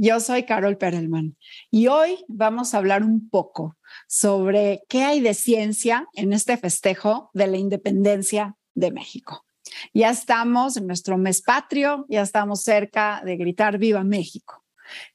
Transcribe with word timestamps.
yo 0.00 0.20
soy 0.20 0.44
Carol 0.44 0.78
Perelman 0.78 1.36
y 1.72 1.88
hoy 1.88 2.24
vamos 2.28 2.72
a 2.72 2.78
hablar 2.78 3.02
un 3.02 3.28
poco 3.28 3.76
sobre 4.06 4.84
qué 4.88 5.02
hay 5.02 5.20
de 5.20 5.34
ciencia 5.34 6.06
en 6.14 6.32
este 6.32 6.56
festejo 6.56 7.30
de 7.34 7.48
la 7.48 7.56
independencia 7.56 8.56
de 8.74 8.92
México. 8.92 9.44
Ya 9.92 10.10
estamos 10.10 10.76
en 10.76 10.86
nuestro 10.86 11.18
mes 11.18 11.42
patrio, 11.42 12.06
ya 12.08 12.22
estamos 12.22 12.62
cerca 12.62 13.22
de 13.24 13.36
gritar 13.36 13.76
Viva 13.78 14.04
México. 14.04 14.64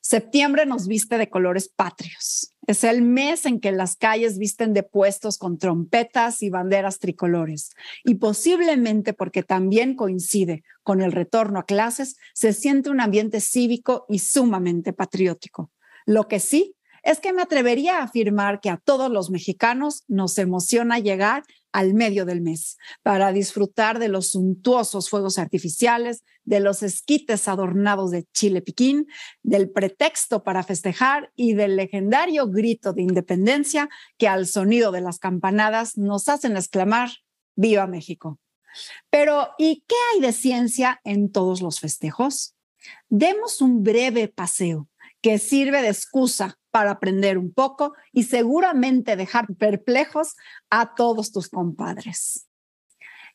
Septiembre 0.01 0.65
nos 0.65 0.85
viste 0.85 1.17
de 1.17 1.29
colores 1.29 1.69
patrios. 1.69 2.52
Es 2.65 2.83
el 2.85 3.01
mes 3.01 3.45
en 3.45 3.59
que 3.59 3.71
las 3.71 3.97
calles 3.97 4.37
visten 4.37 4.73
de 4.73 4.83
puestos 4.83 5.37
con 5.37 5.57
trompetas 5.57 6.41
y 6.41 6.49
banderas 6.49 6.99
tricolores. 6.99 7.71
Y 8.05 8.15
posiblemente 8.15 9.13
porque 9.13 9.43
también 9.43 9.95
coincide 9.95 10.63
con 10.81 11.01
el 11.01 11.11
retorno 11.11 11.59
a 11.59 11.65
clases, 11.65 12.15
se 12.33 12.53
siente 12.53 12.89
un 12.89 13.01
ambiente 13.01 13.41
cívico 13.41 14.05
y 14.07 14.19
sumamente 14.19 14.93
patriótico. 14.93 15.71
Lo 16.05 16.27
que 16.27 16.39
sí 16.39 16.75
es 17.03 17.19
que 17.19 17.33
me 17.33 17.41
atrevería 17.41 17.97
a 17.97 18.03
afirmar 18.03 18.61
que 18.61 18.69
a 18.69 18.77
todos 18.77 19.11
los 19.11 19.29
mexicanos 19.29 20.03
nos 20.07 20.37
emociona 20.37 20.99
llegar 20.99 21.43
al 21.73 21.93
medio 21.93 22.23
del 22.25 22.39
mes 22.39 22.77
para 23.01 23.33
disfrutar 23.33 23.99
de 23.99 24.07
los 24.07 24.29
suntuosos 24.29 25.09
fuegos 25.09 25.37
artificiales, 25.37 26.23
de 26.45 26.59
los 26.59 26.83
esquites 26.83 27.47
adornados 27.47 28.11
de 28.11 28.25
chile 28.31 28.61
piquín, 28.61 29.07
del 29.41 29.69
pretexto 29.69 30.43
para 30.43 30.63
festejar 30.63 31.31
y 31.35 31.53
del 31.53 31.75
legendario 31.75 32.47
grito 32.49 32.93
de 32.93 33.01
independencia 33.01 33.89
que 34.17 34.27
al 34.27 34.47
sonido 34.47 34.91
de 34.91 35.01
las 35.01 35.19
campanadas 35.19 35.97
nos 35.97 36.29
hacen 36.29 36.55
exclamar 36.55 37.09
¡Viva 37.55 37.87
México! 37.87 38.39
Pero, 39.09 39.49
¿y 39.57 39.83
qué 39.87 39.95
hay 40.13 40.21
de 40.21 40.33
ciencia 40.33 41.01
en 41.03 41.31
todos 41.31 41.61
los 41.61 41.79
festejos? 41.79 42.55
Demos 43.09 43.61
un 43.61 43.83
breve 43.83 44.27
paseo 44.27 44.89
que 45.21 45.37
sirve 45.37 45.81
de 45.81 45.89
excusa 45.89 46.59
para 46.73 46.89
aprender 46.89 47.37
un 47.37 47.53
poco 47.53 47.93
y 48.11 48.23
seguramente 48.23 49.15
dejar 49.15 49.45
perplejos 49.59 50.35
a 50.71 50.95
todos 50.95 51.31
tus 51.31 51.47
compadres. 51.47 52.47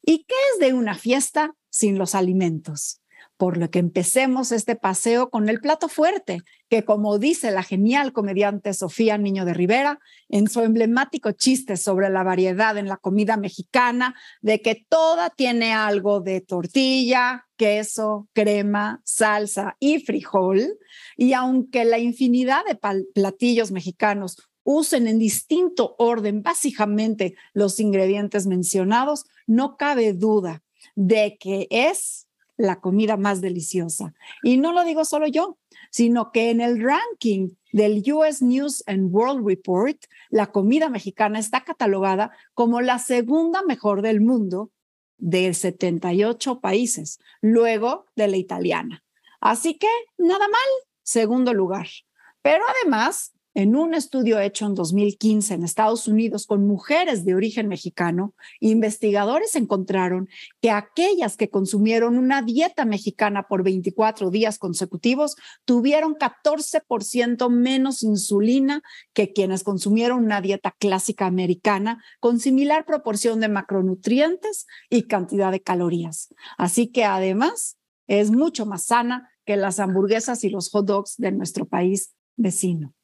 ¿Y 0.03 0.25
qué 0.25 0.35
es 0.53 0.59
de 0.59 0.73
una 0.73 0.97
fiesta 0.97 1.55
sin 1.71 1.99
los 1.99 2.17
alimentos? 2.17 3.01
Por 3.39 3.57
lo 3.57 3.71
que 3.71 3.79
empecemos 3.79 4.53
este 4.53 4.75
paseo 4.75 5.31
con 5.31 5.49
el 5.49 5.61
plato 5.61 5.89
fuerte, 5.89 6.43
que 6.69 6.85
como 6.85 7.19
dice 7.19 7.53
la 7.53 7.63
genial 7.63 8.13
comediante 8.13 8.75
Sofía 8.75 9.17
Niño 9.17 9.45
de 9.45 9.55
Rivera 9.55 10.01
en 10.29 10.49
su 10.49 10.61
emblemático 10.61 11.31
chiste 11.33 11.77
sobre 11.77 12.11
la 12.11 12.25
variedad 12.25 12.77
en 12.77 12.89
la 12.89 12.97
comida 12.97 13.37
mexicana, 13.37 14.17
de 14.43 14.61
que 14.61 14.85
toda 14.89 15.31
tiene 15.31 15.73
algo 15.73 16.21
de 16.21 16.41
tortilla, 16.41 17.47
queso, 17.57 18.29
crema, 18.33 19.01
salsa 19.05 19.77
y 19.79 20.01
frijol, 20.01 20.77
y 21.17 21.33
aunque 21.33 21.85
la 21.85 21.99
infinidad 22.01 22.63
de 22.67 22.77
platillos 23.15 23.71
mexicanos 23.71 24.37
usen 24.65 25.07
en 25.07 25.19
distinto 25.19 25.95
orden 25.97 26.43
básicamente 26.43 27.37
los 27.55 27.81
ingredientes 27.81 28.47
mencionados, 28.47 29.25
no 29.47 29.77
cabe 29.77 30.13
duda 30.13 30.63
de 30.95 31.39
que 31.39 31.69
es 31.71 32.28
la 32.59 32.81
comida 32.81 33.17
más 33.17 33.41
deliciosa. 33.41 34.13
Y 34.43 34.59
no 34.59 34.73
lo 34.75 34.85
digo 34.85 35.07
solo 35.07 35.27
yo, 35.27 35.57
sino 35.91 36.33
que 36.33 36.51
en 36.51 36.61
el 36.61 36.83
ranking 36.83 37.51
del 37.73 38.03
US 38.13 38.43
News 38.43 38.83
and 38.87 39.15
World 39.15 39.47
Report, 39.47 39.97
la 40.29 40.49
comida 40.49 40.91
mexicana 40.91 41.39
está 41.39 41.65
catalogada 41.65 42.33
como 42.53 42.83
la 42.83 42.99
segunda 42.99 43.63
mejor 43.63 44.03
del 44.03 44.21
mundo 44.21 44.71
de 45.17 45.55
78 45.55 46.61
países, 46.61 47.19
luego 47.41 48.07
de 48.17 48.29
la 48.29 48.37
italiana. 48.37 49.05
Así 49.41 49.75
que 49.75 49.89
nada 50.19 50.49
mal, 50.49 50.69
segundo 51.03 51.55
lugar. 51.55 51.87
Pero 52.43 52.65
además, 52.69 53.33
en 53.59 53.75
un 53.75 53.93
estudio 53.93 54.39
hecho 54.39 54.67
en 54.67 54.77
2015 54.77 55.55
en 55.55 55.65
Estados 55.65 56.07
Unidos 56.07 56.47
con 56.47 56.65
mujeres 56.65 57.25
de 57.25 57.35
origen 57.35 57.67
mexicano, 57.67 58.33
investigadores 58.61 59.57
encontraron 59.57 60.29
que 60.61 60.71
aquellas 60.71 61.37
que 61.37 61.51
consumieron 61.51 62.19
una 62.19 62.41
dieta 62.41 62.85
mexicana 62.85 63.49
por 63.49 63.65
24 63.65 64.31
días 64.31 64.61
consecutivos 64.61 65.35
tuvieron 65.65 66.15
14% 66.15 67.51
menos 67.51 68.05
insulina 68.05 68.81
que 69.13 69.33
quienes 69.33 69.65
consumieron 69.65 70.23
una 70.23 70.41
dieta 70.41 70.77
clásica 70.79 71.27
americana 71.27 72.01
con 72.21 72.39
similar 72.39 72.87
proporción 72.87 73.41
de 73.41 73.49
macronutrientes 73.49 74.69
y 74.89 75.09
cantidad 75.09 75.51
de 75.51 75.63
calorías. 75.63 76.33
Así 76.59 76.93
que 76.93 77.05
además 77.05 77.77
es 78.07 78.31
mucho 78.31 78.67
más 78.67 78.85
sana 78.85 79.33
que 79.45 79.57
las 79.57 79.81
hamburguesas 79.81 80.45
y 80.45 80.49
los 80.49 80.71
hot 80.71 80.87
dogs 80.87 81.17
de 81.17 81.33
nuestro 81.33 81.67
país 81.67 82.15
vecino. 82.37 82.95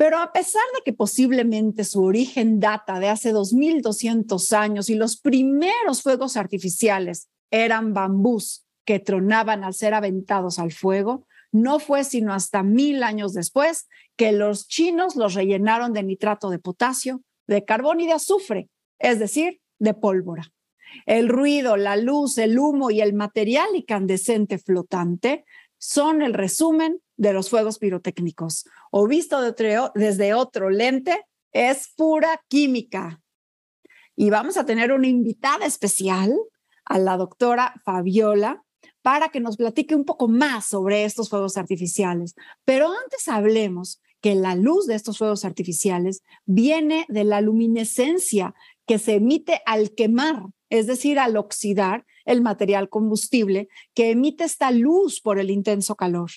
Pero 0.00 0.16
a 0.16 0.32
pesar 0.32 0.62
de 0.74 0.80
que 0.82 0.94
posiblemente 0.94 1.84
su 1.84 2.02
origen 2.02 2.58
data 2.58 2.98
de 3.00 3.10
hace 3.10 3.32
2200 3.32 4.50
años 4.54 4.88
y 4.88 4.94
los 4.94 5.18
primeros 5.18 6.00
fuegos 6.00 6.38
artificiales 6.38 7.28
eran 7.50 7.92
bambús 7.92 8.64
que 8.86 8.98
tronaban 8.98 9.62
al 9.62 9.74
ser 9.74 9.92
aventados 9.92 10.58
al 10.58 10.72
fuego, 10.72 11.26
no 11.52 11.80
fue 11.80 12.04
sino 12.04 12.32
hasta 12.32 12.62
mil 12.62 13.02
años 13.02 13.34
después 13.34 13.88
que 14.16 14.32
los 14.32 14.68
chinos 14.68 15.16
los 15.16 15.34
rellenaron 15.34 15.92
de 15.92 16.02
nitrato 16.02 16.48
de 16.48 16.58
potasio, 16.58 17.20
de 17.46 17.66
carbón 17.66 18.00
y 18.00 18.06
de 18.06 18.14
azufre, 18.14 18.70
es 18.98 19.18
decir, 19.18 19.60
de 19.78 19.92
pólvora. 19.92 20.50
El 21.04 21.28
ruido, 21.28 21.76
la 21.76 21.96
luz, 21.96 22.38
el 22.38 22.58
humo 22.58 22.90
y 22.90 23.02
el 23.02 23.12
material 23.12 23.68
incandescente 23.74 24.56
flotante 24.56 25.44
son 25.80 26.20
el 26.20 26.34
resumen 26.34 27.00
de 27.16 27.32
los 27.32 27.50
fuegos 27.50 27.78
pirotécnicos. 27.78 28.66
O 28.90 29.08
visto 29.08 29.40
desde 29.94 30.34
otro 30.34 30.70
lente, 30.70 31.24
es 31.52 31.92
pura 31.96 32.40
química. 32.48 33.20
Y 34.14 34.30
vamos 34.30 34.56
a 34.58 34.66
tener 34.66 34.92
una 34.92 35.08
invitada 35.08 35.64
especial, 35.66 36.32
a 36.84 36.98
la 36.98 37.16
doctora 37.16 37.74
Fabiola, 37.84 38.62
para 39.02 39.30
que 39.30 39.40
nos 39.40 39.56
platique 39.56 39.94
un 39.94 40.04
poco 40.04 40.28
más 40.28 40.66
sobre 40.66 41.04
estos 41.04 41.30
fuegos 41.30 41.56
artificiales. 41.56 42.34
Pero 42.64 42.88
antes 42.88 43.28
hablemos 43.28 44.00
que 44.20 44.34
la 44.34 44.54
luz 44.54 44.86
de 44.86 44.96
estos 44.96 45.16
fuegos 45.16 45.44
artificiales 45.44 46.22
viene 46.44 47.06
de 47.08 47.24
la 47.24 47.40
luminescencia 47.40 48.54
que 48.86 48.98
se 48.98 49.14
emite 49.14 49.62
al 49.64 49.94
quemar, 49.94 50.42
es 50.68 50.86
decir, 50.86 51.18
al 51.18 51.36
oxidar 51.36 52.04
el 52.24 52.42
material 52.42 52.88
combustible 52.88 53.68
que 53.94 54.10
emite 54.10 54.44
esta 54.44 54.70
luz 54.70 55.20
por 55.20 55.38
el 55.38 55.50
intenso 55.50 55.94
calor 55.96 56.30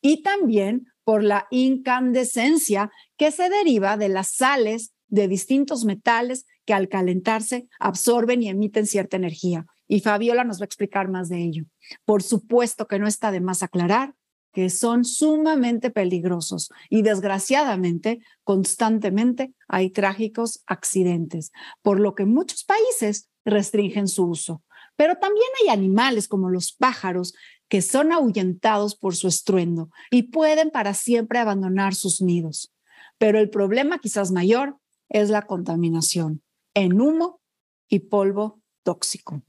y 0.00 0.22
también 0.22 0.86
por 1.04 1.22
la 1.24 1.46
incandescencia 1.50 2.90
que 3.16 3.30
se 3.30 3.48
deriva 3.48 3.96
de 3.96 4.08
las 4.08 4.34
sales 4.34 4.92
de 5.08 5.28
distintos 5.28 5.84
metales 5.84 6.46
que 6.64 6.74
al 6.74 6.88
calentarse 6.88 7.68
absorben 7.78 8.42
y 8.42 8.48
emiten 8.48 8.86
cierta 8.86 9.16
energía. 9.16 9.66
Y 9.86 10.00
Fabiola 10.00 10.44
nos 10.44 10.60
va 10.60 10.64
a 10.64 10.66
explicar 10.66 11.08
más 11.08 11.28
de 11.28 11.42
ello. 11.42 11.64
Por 12.04 12.22
supuesto 12.22 12.86
que 12.86 12.98
no 12.98 13.06
está 13.06 13.30
de 13.30 13.40
más 13.40 13.62
aclarar 13.62 14.14
que 14.52 14.68
son 14.70 15.04
sumamente 15.04 15.90
peligrosos 15.90 16.70
y 16.90 17.02
desgraciadamente 17.02 18.20
constantemente 18.44 19.54
hay 19.66 19.90
trágicos 19.90 20.62
accidentes, 20.66 21.52
por 21.80 21.98
lo 21.98 22.14
que 22.14 22.26
muchos 22.26 22.64
países 22.64 23.30
restringen 23.44 24.08
su 24.08 24.26
uso. 24.26 24.62
Pero 24.96 25.16
también 25.16 25.46
hay 25.62 25.68
animales 25.70 26.28
como 26.28 26.50
los 26.50 26.72
pájaros 26.72 27.34
que 27.68 27.82
son 27.82 28.12
ahuyentados 28.12 28.94
por 28.94 29.16
su 29.16 29.28
estruendo 29.28 29.90
y 30.10 30.24
pueden 30.24 30.70
para 30.70 30.94
siempre 30.94 31.38
abandonar 31.38 31.94
sus 31.94 32.20
nidos. 32.20 32.72
Pero 33.18 33.38
el 33.38 33.50
problema 33.50 33.98
quizás 33.98 34.30
mayor 34.30 34.76
es 35.08 35.30
la 35.30 35.46
contaminación 35.46 36.42
en 36.74 37.00
humo 37.00 37.40
y 37.88 38.00
polvo 38.00 38.60
tóxico. 38.82 39.42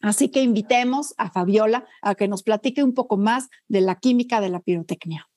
Así 0.00 0.28
que 0.30 0.42
invitemos 0.42 1.14
a 1.16 1.30
Fabiola 1.30 1.86
a 2.00 2.16
que 2.16 2.26
nos 2.26 2.42
platique 2.42 2.82
un 2.82 2.94
poco 2.94 3.16
más 3.16 3.48
de 3.68 3.80
la 3.80 3.96
química 3.96 4.40
de 4.40 4.48
la 4.48 4.60
pirotecnia. 4.60 5.28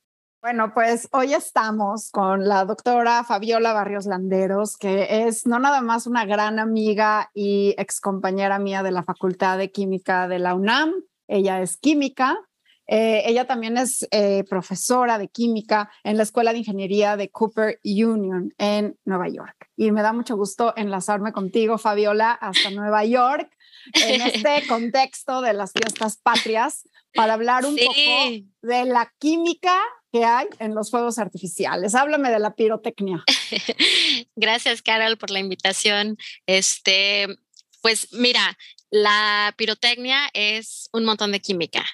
Bueno, 0.46 0.72
pues 0.72 1.08
hoy 1.10 1.34
estamos 1.34 2.12
con 2.12 2.46
la 2.46 2.64
doctora 2.64 3.24
Fabiola 3.24 3.72
Barrios 3.72 4.06
Landeros, 4.06 4.76
que 4.76 5.26
es 5.26 5.44
no 5.44 5.58
nada 5.58 5.80
más 5.80 6.06
una 6.06 6.24
gran 6.24 6.60
amiga 6.60 7.32
y 7.34 7.74
ex 7.78 8.00
compañera 8.00 8.60
mía 8.60 8.84
de 8.84 8.92
la 8.92 9.02
Facultad 9.02 9.58
de 9.58 9.72
Química 9.72 10.28
de 10.28 10.38
la 10.38 10.54
UNAM, 10.54 10.92
ella 11.26 11.60
es 11.62 11.76
química, 11.76 12.38
eh, 12.86 13.24
ella 13.26 13.48
también 13.48 13.76
es 13.76 14.06
eh, 14.12 14.44
profesora 14.48 15.18
de 15.18 15.26
química 15.26 15.90
en 16.04 16.16
la 16.16 16.22
Escuela 16.22 16.52
de 16.52 16.58
Ingeniería 16.58 17.16
de 17.16 17.28
Cooper 17.28 17.80
Union 17.82 18.54
en 18.58 18.96
Nueva 19.04 19.28
York. 19.28 19.68
Y 19.76 19.90
me 19.90 20.02
da 20.02 20.12
mucho 20.12 20.36
gusto 20.36 20.74
enlazarme 20.76 21.32
contigo, 21.32 21.76
Fabiola, 21.76 22.30
hasta 22.30 22.70
Nueva 22.70 23.04
York 23.04 23.50
en 23.94 24.20
este 24.22 24.64
contexto 24.68 25.40
de 25.40 25.54
las 25.54 25.72
fiestas 25.72 26.18
patrias 26.18 26.84
para 27.16 27.34
hablar 27.34 27.64
un 27.64 27.76
poco 27.76 28.46
de 28.62 28.84
la 28.84 29.12
química 29.18 29.76
que 30.12 30.24
hay 30.24 30.46
en 30.58 30.74
los 30.74 30.90
fuegos 30.90 31.18
artificiales. 31.18 31.94
Háblame 31.94 32.30
de 32.30 32.38
la 32.38 32.54
pirotecnia. 32.54 33.24
Gracias, 34.36 34.82
Carol, 34.82 35.16
por 35.18 35.30
la 35.30 35.40
invitación. 35.40 36.16
Este, 36.46 37.26
pues 37.82 38.12
mira, 38.12 38.56
la 38.90 39.54
pirotecnia 39.56 40.30
es 40.32 40.88
un 40.92 41.04
montón 41.04 41.32
de 41.32 41.40
química 41.40 41.84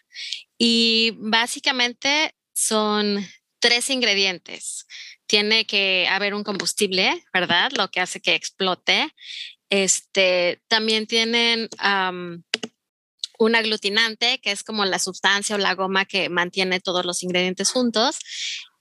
y 0.58 1.14
básicamente 1.16 2.34
son 2.52 3.26
tres 3.58 3.90
ingredientes. 3.90 4.86
Tiene 5.26 5.64
que 5.66 6.06
haber 6.10 6.34
un 6.34 6.44
combustible, 6.44 7.24
¿verdad? 7.32 7.72
Lo 7.76 7.90
que 7.90 8.00
hace 8.00 8.20
que 8.20 8.34
explote. 8.34 9.08
Este, 9.70 10.60
también 10.68 11.06
tienen 11.06 11.70
un 13.44 13.56
aglutinante, 13.56 14.38
que 14.40 14.52
es 14.52 14.62
como 14.62 14.84
la 14.84 14.98
sustancia 14.98 15.56
o 15.56 15.58
la 15.58 15.74
goma 15.74 16.04
que 16.04 16.28
mantiene 16.28 16.80
todos 16.80 17.04
los 17.04 17.22
ingredientes 17.22 17.70
juntos. 17.70 18.18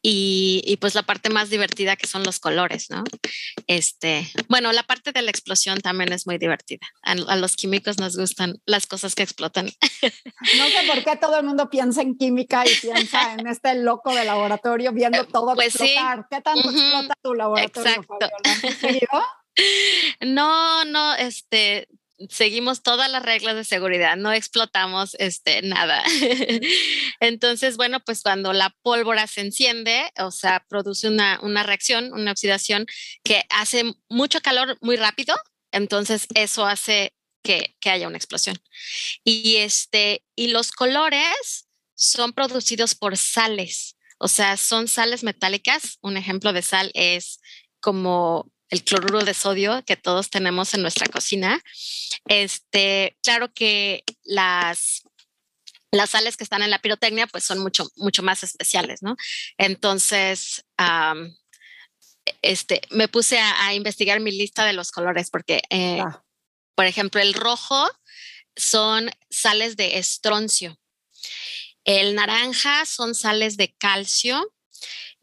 Y, 0.03 0.77
pues 0.81 0.95
la 0.95 1.03
parte 1.03 1.29
más 1.29 1.51
divertida 1.51 1.95
que 1.95 2.07
son 2.07 2.23
los 2.23 2.39
colores, 2.39 2.89
¿no? 2.89 3.03
Este, 3.67 4.27
bueno, 4.47 4.71
la 4.71 4.81
parte 4.81 5.11
de 5.11 5.21
la 5.21 5.29
explosión 5.29 5.79
también 5.79 6.11
es 6.11 6.25
muy 6.25 6.39
divertida. 6.39 6.87
A, 7.03 7.35
los 7.35 7.55
químicos 7.55 7.99
nos 7.99 8.17
gustan 8.17 8.59
las 8.65 8.87
cosas 8.87 9.13
que 9.13 9.23
explotan. 9.23 9.69
No 10.57 10.65
sé 10.67 10.87
por 10.87 11.03
qué 11.03 11.17
todo 11.17 11.37
el 11.37 11.45
mundo 11.45 11.69
piensa 11.69 12.01
en 12.01 12.17
química 12.17 12.63
y 12.65 12.73
piensa 12.75 13.33
en 13.33 13.45
este 13.45 13.75
loco 13.75 14.13
de 14.13 14.25
laboratorio 14.25 14.91
viendo 14.91 15.23
todo 15.27 15.53
pues 15.53 15.75
explotar. 15.75 16.25
¿Qué 16.31 16.41
tanto 16.41 16.71
explota 16.71 17.13
tu 17.21 17.33
laboratorio? 17.35 17.91
Exacto. 17.91 18.29
No, 20.21 20.85
no, 20.85 21.13
este, 21.15 21.87
seguimos 22.29 22.83
todas 22.83 23.09
las 23.11 23.23
reglas 23.23 23.55
de 23.55 23.63
seguridad, 23.63 24.15
no 24.17 24.31
explotamos 24.31 25.15
este, 25.19 25.61
nada. 25.61 26.03
Entonces, 27.19 27.77
bueno, 27.77 27.99
pues 27.99 28.21
cuando 28.21 28.53
la 28.53 28.75
pólvora 28.81 29.27
se 29.27 29.41
enciende, 29.41 30.11
o 30.19 30.31
sea, 30.31 30.65
produce 30.67 31.07
una, 31.07 31.39
una 31.41 31.63
reacción, 31.63 32.13
una 32.13 32.31
oxidación 32.31 32.85
que 33.23 33.45
hace 33.49 33.93
mucho 34.09 34.41
calor 34.41 34.77
muy 34.81 34.97
rápido, 34.97 35.35
entonces 35.71 36.27
eso 36.35 36.65
hace 36.65 37.13
que, 37.43 37.75
que, 37.79 37.89
haya 37.89 38.07
una 38.07 38.17
explosión. 38.17 38.57
Y, 39.23 39.57
este, 39.57 40.23
y 40.35 40.47
los 40.47 40.71
colores 40.71 41.67
son 41.95 42.33
producidos 42.33 42.95
por 42.95 43.17
sales, 43.17 43.95
o 44.19 44.27
sea, 44.27 44.57
son 44.57 44.87
sales 44.87 45.23
metálicas. 45.23 45.97
Un 46.01 46.17
ejemplo 46.17 46.53
de 46.53 46.61
sal 46.61 46.91
es 46.93 47.39
como 47.79 48.51
el 48.71 48.83
cloruro 48.83 49.23
de 49.23 49.33
sodio 49.33 49.83
que 49.85 49.97
todos 49.97 50.29
tenemos 50.29 50.73
en 50.73 50.81
nuestra 50.81 51.05
cocina. 51.07 51.61
Este, 52.25 53.17
claro 53.21 53.53
que 53.53 54.03
las 54.23 55.03
las 55.93 56.11
sales 56.11 56.37
que 56.37 56.45
están 56.45 56.63
en 56.63 56.69
la 56.69 56.79
pirotecnia 56.79 57.27
pues 57.27 57.43
son 57.43 57.59
mucho, 57.59 57.85
mucho 57.97 58.23
más 58.23 58.43
especiales, 58.43 59.03
¿no? 59.03 59.17
Entonces, 59.57 60.63
este, 62.41 62.81
me 62.91 63.09
puse 63.09 63.39
a, 63.39 63.73
investigar 63.73 64.21
mi 64.21 64.31
lista 64.31 64.65
de 64.65 64.71
los 64.71 64.91
colores 64.91 65.29
porque, 65.29 65.61
eh, 65.69 65.99
ah. 65.99 66.23
por 66.75 66.85
ejemplo, 66.85 67.19
el 67.19 67.33
rojo 67.33 67.89
son 68.55 69.11
sales 69.29 69.75
de 69.75 69.97
estroncio, 69.97 70.79
el 71.83 72.15
naranja 72.15 72.85
son 72.85 73.13
sales 73.13 73.57
de 73.57 73.73
calcio, 73.73 74.53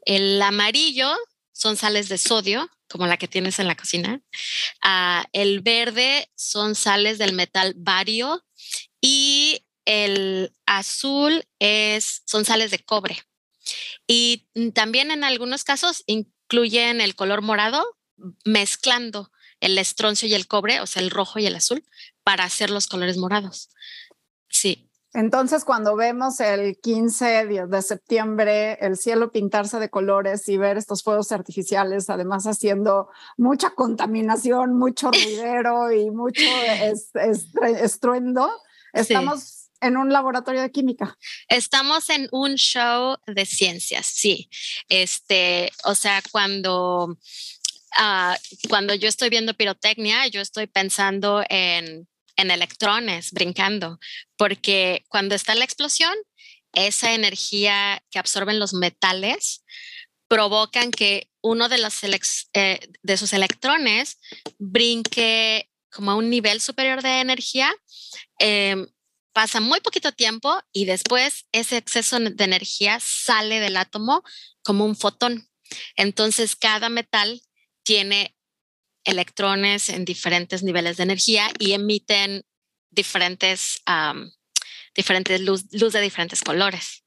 el 0.04 0.40
amarillo 0.42 1.16
son 1.52 1.78
sales 1.78 2.10
de 2.10 2.18
sodio 2.18 2.70
como 2.88 3.06
la 3.06 3.16
que 3.16 3.28
tienes 3.28 3.58
en 3.58 3.68
la 3.68 3.76
cocina. 3.76 4.20
Ah, 4.82 5.26
el 5.32 5.60
verde 5.60 6.30
son 6.34 6.74
sales 6.74 7.18
del 7.18 7.34
metal 7.34 7.74
bario 7.76 8.44
y 9.00 9.64
el 9.84 10.52
azul 10.66 11.44
es, 11.58 12.22
son 12.26 12.44
sales 12.44 12.70
de 12.70 12.80
cobre. 12.80 13.22
Y 14.06 14.48
también 14.74 15.10
en 15.10 15.24
algunos 15.24 15.64
casos 15.64 16.02
incluyen 16.06 17.00
el 17.00 17.14
color 17.14 17.42
morado 17.42 17.84
mezclando 18.44 19.30
el 19.60 19.76
estroncio 19.78 20.28
y 20.28 20.34
el 20.34 20.46
cobre, 20.46 20.80
o 20.80 20.86
sea, 20.86 21.02
el 21.02 21.10
rojo 21.10 21.38
y 21.38 21.46
el 21.46 21.56
azul, 21.56 21.84
para 22.22 22.44
hacer 22.44 22.70
los 22.70 22.86
colores 22.86 23.16
morados. 23.16 23.70
Sí, 24.48 24.87
entonces, 25.14 25.64
cuando 25.64 25.96
vemos 25.96 26.38
el 26.40 26.78
15 26.78 27.46
de 27.46 27.82
septiembre 27.82 28.74
el 28.80 28.96
cielo 28.96 29.32
pintarse 29.32 29.78
de 29.78 29.88
colores 29.88 30.48
y 30.48 30.58
ver 30.58 30.76
estos 30.76 31.02
fuegos 31.02 31.32
artificiales, 31.32 32.10
además 32.10 32.46
haciendo 32.46 33.08
mucha 33.38 33.70
contaminación, 33.70 34.76
mucho 34.76 35.10
ruidero 35.12 35.90
y 35.92 36.10
mucho 36.10 36.42
estruendo, 37.82 38.50
estamos 38.92 39.70
en 39.80 39.96
un 39.96 40.12
laboratorio 40.12 40.60
de 40.60 40.70
química. 40.70 41.16
Estamos 41.48 42.10
en 42.10 42.28
un 42.30 42.56
show 42.56 43.16
de 43.26 43.46
ciencias, 43.46 44.06
sí. 44.06 44.50
Este, 44.90 45.70
o 45.84 45.94
sea, 45.94 46.20
cuando, 46.30 47.16
ah, 47.96 48.36
cuando 48.68 48.94
yo 48.94 49.08
estoy 49.08 49.30
viendo 49.30 49.54
pirotecnia, 49.54 50.26
yo 50.26 50.42
estoy 50.42 50.66
pensando 50.66 51.42
en 51.48 52.08
en 52.38 52.50
electrones 52.50 53.32
brincando, 53.32 53.98
porque 54.38 55.04
cuando 55.08 55.34
está 55.34 55.54
la 55.54 55.64
explosión, 55.64 56.14
esa 56.72 57.12
energía 57.12 58.02
que 58.10 58.18
absorben 58.18 58.58
los 58.58 58.72
metales 58.72 59.64
provocan 60.28 60.90
que 60.90 61.28
uno 61.42 61.68
de, 61.68 61.78
los 61.78 62.02
eh, 62.52 62.80
de 63.02 63.16
sus 63.16 63.32
electrones 63.32 64.18
brinque 64.58 65.68
como 65.90 66.12
a 66.12 66.16
un 66.16 66.30
nivel 66.30 66.60
superior 66.60 67.02
de 67.02 67.20
energía. 67.20 67.74
Em, 68.38 68.86
pasa 69.32 69.60
muy 69.60 69.80
poquito 69.80 70.12
tiempo 70.12 70.60
y 70.72 70.84
después 70.84 71.46
ese 71.52 71.76
exceso 71.76 72.18
de 72.18 72.44
energía 72.44 72.98
sale 73.00 73.60
del 73.60 73.76
átomo 73.76 74.22
como 74.62 74.84
un 74.84 74.96
fotón. 74.96 75.48
Entonces, 75.96 76.56
cada 76.56 76.88
metal 76.88 77.40
tiene 77.82 78.36
electrones 79.08 79.88
en 79.88 80.04
diferentes 80.04 80.62
niveles 80.62 80.98
de 80.98 81.04
energía 81.04 81.48
y 81.58 81.72
emiten 81.72 82.44
diferentes, 82.90 83.82
diferentes 84.94 85.40
luz, 85.40 85.64
luz 85.72 85.92
de 85.92 86.00
diferentes 86.00 86.42
colores. 86.42 87.04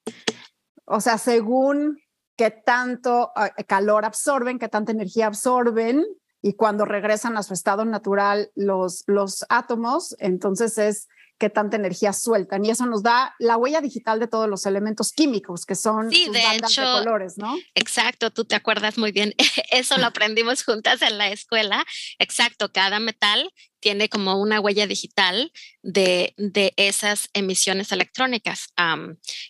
O 0.85 0.99
sea, 0.99 1.17
según 1.17 2.01
qué 2.35 2.51
tanto 2.51 3.31
ah, 3.35 3.51
calor 3.67 4.03
absorben, 4.03 4.57
qué 4.57 4.67
tanta 4.67 4.91
energía 4.91 5.27
absorben, 5.27 6.03
y 6.41 6.53
cuando 6.53 6.85
regresan 6.85 7.37
a 7.37 7.43
su 7.43 7.53
estado 7.53 7.85
natural 7.85 8.51
los, 8.55 9.03
los 9.05 9.45
átomos, 9.49 10.15
entonces 10.19 10.77
es 10.79 11.07
qué 11.41 11.49
tanta 11.49 11.75
energía 11.75 12.13
sueltan. 12.13 12.63
Y 12.63 12.69
eso 12.69 12.85
nos 12.85 13.01
da 13.01 13.35
la 13.39 13.57
huella 13.57 13.81
digital 13.81 14.19
de 14.19 14.27
todos 14.27 14.47
los 14.47 14.67
elementos 14.67 15.11
químicos 15.11 15.65
que 15.65 15.73
son 15.73 16.11
sí, 16.11 16.29
de 16.31 16.43
hecho, 16.53 16.83
colores, 16.83 17.39
¿no? 17.39 17.57
Exacto, 17.73 18.29
tú 18.29 18.45
te 18.45 18.53
acuerdas 18.53 18.99
muy 18.99 19.11
bien. 19.11 19.33
Eso 19.71 19.97
lo 19.97 20.05
aprendimos 20.13 20.63
juntas 20.63 21.01
en 21.01 21.17
la 21.17 21.29
escuela. 21.29 21.83
Exacto, 22.19 22.71
cada 22.71 22.99
metal 22.99 23.51
tiene 23.79 24.07
como 24.07 24.39
una 24.39 24.59
huella 24.59 24.85
digital 24.85 25.51
de, 25.81 26.35
de 26.37 26.73
esas 26.77 27.31
emisiones 27.33 27.91
electrónicas. 27.91 28.67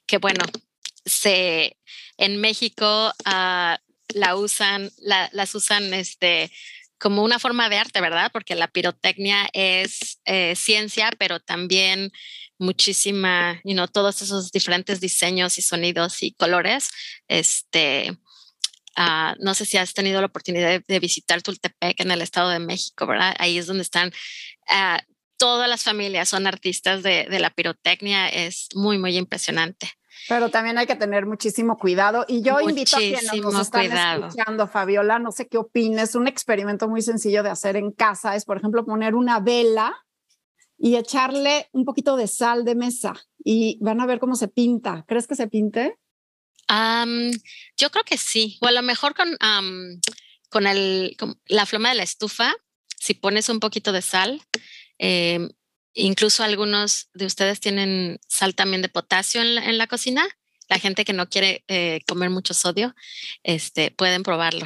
que 0.08 0.18
bueno, 0.18 0.46
se, 1.06 1.78
en 2.16 2.40
México 2.40 3.12
uh, 3.26 3.76
la 4.14 4.36
usan, 4.38 4.90
la, 5.00 5.30
las 5.34 5.54
usan 5.56 5.94
este, 5.94 6.54
como 7.02 7.24
una 7.24 7.40
forma 7.40 7.68
de 7.68 7.78
arte, 7.78 8.00
¿verdad? 8.00 8.30
Porque 8.32 8.54
la 8.56 8.68
pirotecnia 8.68 9.50
es 9.54 10.22
eh, 10.26 10.56
ciencia, 10.56 11.10
pero 11.18 11.40
también 11.40 12.12
muchísima, 12.60 13.60
you 13.64 13.74
know, 13.74 13.88
todos 13.88 14.22
esos 14.22 14.52
diferentes 14.52 15.02
diseños 15.02 15.58
y 15.58 15.64
sonidos 15.64 16.22
y 16.22 16.34
colores. 16.34 16.92
Este, 17.28 18.12
uh, 18.98 19.34
no 19.40 19.56
sé 19.56 19.66
si 19.66 19.78
has 19.78 19.96
tenido 19.96 20.22
la 20.22 20.28
oportunidad 20.28 20.80
de, 20.88 21.00
visitar 21.00 21.42
Tultepec 21.42 22.00
en 22.00 22.12
el 22.12 22.22
Estado 22.22 22.50
de 22.50 22.60
México, 22.60 23.08
¿verdad? 23.08 23.36
Ahí 23.40 23.58
es 23.58 23.66
donde 23.66 23.82
están 23.82 24.10
uh, 24.70 25.00
todas 25.38 25.68
las 25.68 25.82
familias, 25.82 26.30
son 26.30 26.46
artistas 26.46 27.02
de, 27.02 27.26
de, 27.26 27.40
la 27.40 27.50
pirotecnia, 27.50 28.30
es 28.30 28.68
muy, 28.76 29.00
muy 29.00 29.18
impresionante. 29.18 29.92
Pero 30.28 30.50
también 30.50 30.78
hay 30.78 30.86
que 30.86 30.96
tener 30.96 31.26
muchísimo 31.26 31.78
cuidado. 31.78 32.26
Y 32.28 32.42
yo 32.42 32.60
invito 32.62 32.98
a 32.98 33.00
quienes 33.00 33.34
nos 33.42 33.60
están 33.60 33.88
cuidado. 33.88 34.28
escuchando, 34.28 34.68
Fabiola, 34.68 35.20
no 35.20 35.32
sé 35.32 35.48
qué 35.48 35.58
opines, 35.58 36.16
un 36.16 36.28
experimento 36.28 36.88
muy 36.88 37.02
sencillo 37.02 37.44
de 37.44 37.50
hacer 37.50 37.76
en 37.76 37.92
casa 37.92 38.36
es, 38.36 38.46
por 38.46 38.58
ejemplo, 38.58 38.86
poner 38.86 39.16
una 39.16 39.40
vela 39.40 39.96
y 40.78 40.96
echarle 40.96 41.70
un 41.74 41.86
poquito 41.86 42.16
de 42.16 42.28
sal 42.28 42.66
de 42.66 42.76
mesa 42.76 43.14
y 43.44 43.78
van 43.82 44.02
a 44.02 44.06
ver 44.06 44.20
cómo 44.20 44.36
se 44.36 44.48
pinta. 44.48 45.06
¿Crees 45.08 45.28
que 45.28 45.36
se 45.36 45.48
pinte? 45.48 45.98
yo 47.78 47.90
creo 47.92 48.06
que 48.06 48.18
sí, 48.18 48.58
o 48.62 48.68
a 48.68 48.72
lo 48.72 48.82
mejor 48.82 49.14
con, 49.14 49.28
con, 50.50 50.68
el, 50.68 51.18
la 51.48 51.66
flama 51.66 51.90
de 51.90 51.96
la 51.96 52.04
estufa, 52.04 52.54
si 52.98 53.14
pones 53.14 53.50
un 53.50 53.60
poquito 53.60 53.92
de 53.92 54.02
sal, 54.02 54.42
em, 54.98 55.50
incluso 55.94 56.44
algunos 56.44 57.10
de 57.14 57.26
ustedes 57.26 57.60
tienen 57.60 58.20
sal 58.28 58.56
también 58.56 58.82
de 58.82 58.90
potasio 58.90 59.42
en 59.42 59.78
la, 59.78 59.88
cocina. 59.88 60.28
La 60.70 60.80
gente 60.80 61.06
que 61.06 61.14
no 61.14 61.28
quiere 61.28 61.64
eh, 61.68 62.02
comer 62.08 62.30
mucho 62.30 62.54
sodio, 62.54 62.96
este, 63.44 63.92
pueden 63.92 64.24
probarlo 64.24 64.66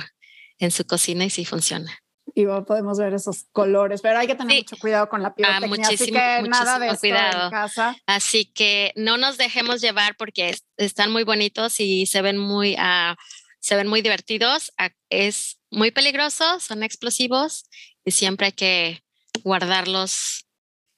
en 0.59 0.71
su 0.71 0.85
cocina 0.85 1.25
y 1.25 1.29
sí 1.29 1.45
funciona 1.45 1.99
y 2.33 2.45
podemos 2.67 2.97
ver 2.97 3.13
esos 3.13 3.45
colores, 3.53 4.01
pero 4.01 4.19
hay 4.19 4.27
que 4.27 4.35
tener 4.35 4.57
mucho 4.57 4.77
cuidado 4.77 5.07
con 5.07 5.23
la. 5.23 5.33
Ah, 5.43 5.61
muchísimo, 5.61 5.87
así 5.93 6.11
que 6.11 6.49
nada 6.49 6.79
de 6.79 6.97
cuidado. 6.97 7.45
En 7.45 7.51
casa. 7.51 7.95
Así 8.05 8.45
que 8.45 8.91
no 8.95 9.17
nos 9.17 9.37
dejemos 9.37 9.79
llevar 9.79 10.17
porque 10.17 10.55
están 10.77 11.11
muy 11.11 11.23
bonitos 11.23 11.79
y 11.79 12.05
se 12.07 12.21
ven 12.21 12.37
muy, 12.37 12.73
uh, 12.73 13.15
se 13.59 13.75
ven 13.75 13.87
muy 13.87 14.01
divertidos. 14.01 14.73
Ah, 14.77 14.89
es 15.09 15.59
muy 15.69 15.91
peligroso, 15.91 16.59
son 16.59 16.83
explosivos 16.83 17.69
y 18.03 18.11
siempre 18.11 18.47
hay 18.47 18.53
que 18.53 19.03
guardarlos 19.43 20.45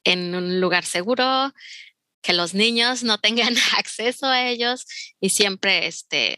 en 0.08 0.34
un 0.36 0.62
lugar 0.62 0.86
seguro, 0.86 1.54
que 2.22 2.34
los 2.34 2.54
niños 2.54 3.04
no 3.04 3.18
tengan 3.20 3.56
acceso 3.78 4.28
a 4.28 4.48
ellos 4.48 4.86
y 5.20 5.30
siempre 5.30 5.88
este, 5.88 6.38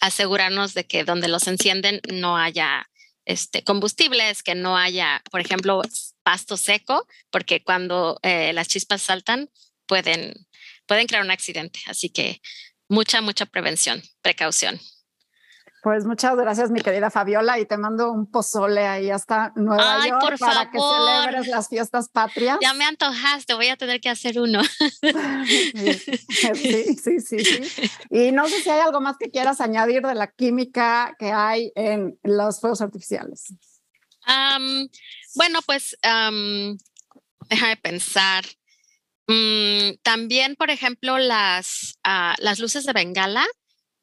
asegurarnos 0.00 0.74
de 0.74 0.86
que 0.86 1.04
donde 1.04 1.28
los 1.28 1.46
encienden 1.48 2.00
no 2.12 2.36
haya 2.36 2.88
este, 3.24 3.64
combustibles, 3.64 4.42
que 4.42 4.54
no 4.54 4.76
haya, 4.76 5.22
por 5.30 5.40
ejemplo, 5.40 5.82
pasto 6.22 6.56
seco, 6.56 7.06
porque 7.30 7.62
cuando 7.62 8.18
eh, 8.22 8.52
las 8.52 8.68
chispas 8.68 9.02
saltan 9.02 9.50
pueden, 9.86 10.34
pueden 10.86 11.06
crear 11.06 11.24
un 11.24 11.30
accidente. 11.30 11.80
Así 11.86 12.08
que 12.08 12.40
mucha, 12.88 13.20
mucha 13.20 13.46
prevención, 13.46 14.02
precaución. 14.22 14.80
Pues 15.82 16.04
muchas 16.04 16.36
gracias, 16.36 16.70
mi 16.70 16.80
querida 16.80 17.10
Fabiola, 17.10 17.58
y 17.58 17.66
te 17.66 17.76
mando 17.76 18.12
un 18.12 18.30
pozole 18.30 18.86
ahí 18.86 19.10
hasta 19.10 19.52
Nueva 19.56 20.06
York 20.06 20.38
para 20.38 20.70
que 20.70 20.78
celebres 20.78 21.48
las 21.48 21.68
fiestas 21.68 22.08
patrias. 22.08 22.58
Ya 22.62 22.72
me 22.72 22.84
antojaste, 22.84 23.54
voy 23.54 23.66
a 23.66 23.76
tener 23.76 24.00
que 24.00 24.08
hacer 24.08 24.38
uno. 24.38 24.62
sí, 26.54 26.94
sí, 26.94 27.20
sí, 27.20 27.44
sí. 27.44 27.90
Y 28.10 28.30
no 28.30 28.46
sé 28.46 28.60
si 28.60 28.70
hay 28.70 28.78
algo 28.78 29.00
más 29.00 29.16
que 29.18 29.30
quieras 29.30 29.60
añadir 29.60 30.02
de 30.02 30.14
la 30.14 30.28
química 30.28 31.16
que 31.18 31.32
hay 31.32 31.72
en 31.74 32.16
los 32.22 32.60
fuegos 32.60 32.80
artificiales. 32.80 33.52
bueno, 35.34 35.58
pues 35.66 35.96
um, 36.04 36.78
déjame 37.48 37.76
pensar. 37.78 38.44
Mm, 39.26 39.94
también, 40.02 40.54
por 40.54 40.70
ejemplo, 40.70 41.18
las, 41.18 41.98
ah, 42.04 42.36
las 42.38 42.60
luces 42.60 42.84
de 42.84 42.92
bengala 42.92 43.44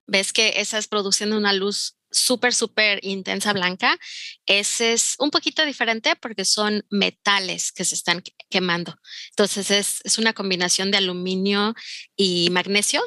ves 0.09 0.33
que 0.33 0.53
esas 0.57 0.87
producen 0.87 1.33
una 1.33 1.53
luz 1.53 1.95
súper, 2.11 2.53
súper 2.53 2.99
intensa 3.03 3.53
blanca. 3.53 3.97
Ese 4.45 4.93
es 4.93 5.15
un 5.19 5.29
poquito 5.31 5.65
diferente 5.65 6.15
porque 6.15 6.45
son 6.45 6.85
metales 6.89 7.71
que 7.71 7.85
se 7.85 7.95
están 7.95 8.23
quemando. 8.49 8.95
Entonces 9.29 9.71
es, 9.71 10.17
una 10.17 10.33
combinación 10.33 10.91
de 10.91 10.97
aluminio 10.97 11.75
y 12.15 12.49
magnesio 12.51 13.03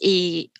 y 0.00 0.52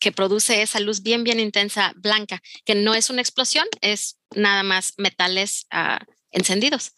que 0.00 0.12
produce 0.12 0.62
esa 0.62 0.80
luz 0.80 1.02
bien, 1.02 1.24
bien 1.24 1.40
intensa 1.40 1.92
blanca, 1.96 2.40
que 2.64 2.74
no 2.74 2.94
es 2.94 3.10
una 3.10 3.20
explosión, 3.20 3.66
es 3.80 4.18
nada 4.34 4.62
más 4.62 4.94
metales 4.96 5.66
ah, 5.70 6.00
encendidos. 6.30 6.92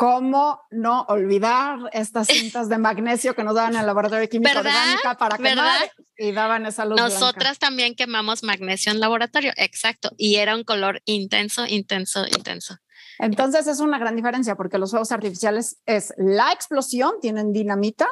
¿Cómo 0.00 0.62
no 0.70 1.02
olvidar 1.10 1.78
estas 1.92 2.26
cintas 2.28 2.70
de 2.70 2.78
magnesio 2.78 3.36
que 3.36 3.44
nos 3.44 3.54
daban 3.54 3.74
en 3.74 3.80
el 3.80 3.86
laboratorio 3.86 4.22
de 4.22 4.30
química 4.30 4.58
orgánica 4.58 5.14
para 5.18 5.36
quemar 5.36 5.92
y 6.16 6.32
daban 6.32 6.64
esa 6.64 6.86
luz 6.86 6.98
Nosotras 6.98 7.58
también 7.58 7.94
quemamos 7.94 8.42
magnesio 8.42 8.92
en 8.92 9.00
laboratorio, 9.00 9.52
exacto, 9.56 10.10
y 10.16 10.36
era 10.36 10.56
un 10.56 10.64
color 10.64 11.02
intenso, 11.04 11.66
intenso, 11.66 12.24
intenso. 12.26 12.78
Entonces 13.18 13.66
es 13.66 13.80
una 13.80 13.98
gran 13.98 14.16
diferencia 14.16 14.56
porque 14.56 14.78
los 14.78 14.88
fuegos 14.92 15.12
artificiales 15.12 15.76
es 15.84 16.14
la 16.16 16.50
explosión, 16.50 17.16
tienen 17.20 17.52
dinamita 17.52 18.08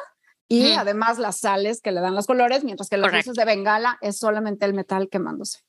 y 0.47 0.73
además 0.73 1.17
las 1.17 1.39
sales 1.39 1.81
que 1.81 1.91
le 1.91 2.01
dan 2.01 2.13
los 2.13 2.27
colores, 2.27 2.63
mientras 2.63 2.87
que 2.87 2.97
las 2.97 3.11
luces 3.11 3.33
de 3.33 3.45
bengala 3.45 3.97
es 4.01 4.19
solamente 4.19 4.63
el 4.67 4.75
metal 4.75 5.09
quemándose. 5.09 5.61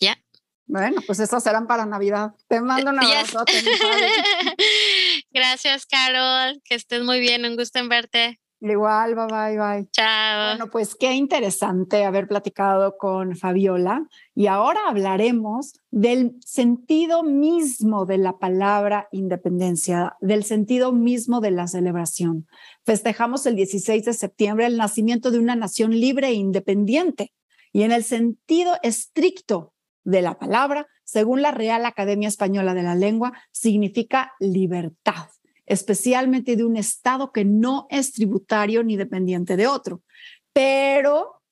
Ya. 0.00 0.18
Bueno, 0.66 1.02
pues 1.06 1.20
esas 1.20 1.42
serán 1.42 1.66
para 1.66 1.84
Navidad. 1.84 2.32
Te 2.48 2.60
mando 2.60 2.90
un 2.90 2.98
abrazo. 3.04 3.44
Gracias, 5.34 5.84
Carol. 5.84 6.62
Que 6.64 6.76
estés 6.76 7.02
muy 7.02 7.18
bien. 7.18 7.44
Un 7.44 7.56
gusto 7.56 7.80
en 7.80 7.88
verte. 7.88 8.40
Igual, 8.60 9.14
bye 9.14 9.26
bye, 9.26 9.58
bye. 9.58 9.88
Chao. 9.90 10.52
Bueno, 10.56 10.70
pues 10.70 10.94
qué 10.94 11.12
interesante 11.12 12.04
haber 12.04 12.26
platicado 12.26 12.96
con 12.96 13.36
Fabiola. 13.36 14.06
Y 14.34 14.46
ahora 14.46 14.80
hablaremos 14.88 15.74
del 15.90 16.36
sentido 16.40 17.24
mismo 17.24 18.06
de 18.06 18.16
la 18.16 18.38
palabra 18.38 19.08
independencia, 19.12 20.16
del 20.20 20.44
sentido 20.44 20.92
mismo 20.92 21.40
de 21.40 21.50
la 21.50 21.66
celebración. 21.66 22.46
Festejamos 22.86 23.44
el 23.44 23.56
16 23.56 24.04
de 24.06 24.14
septiembre 24.14 24.64
el 24.64 24.78
nacimiento 24.78 25.30
de 25.30 25.40
una 25.40 25.56
nación 25.56 25.90
libre 25.90 26.28
e 26.28 26.34
independiente. 26.34 27.34
Y 27.70 27.82
en 27.82 27.92
el 27.92 28.04
sentido 28.04 28.76
estricto 28.82 29.73
de 30.04 30.22
la 30.22 30.38
palabra, 30.38 30.86
según 31.02 31.42
la 31.42 31.50
Real 31.50 31.84
Academia 31.86 32.28
Española 32.28 32.74
de 32.74 32.82
la 32.82 32.94
Lengua, 32.94 33.32
significa 33.52 34.32
libertad, 34.38 35.28
especialmente 35.66 36.56
de 36.56 36.64
un 36.64 36.76
Estado 36.76 37.32
que 37.32 37.44
no 37.44 37.86
es 37.90 38.12
tributario 38.12 38.84
ni 38.84 38.96
dependiente 38.96 39.56
de 39.56 39.66
otro. 39.66 40.02
Pero 40.52 41.42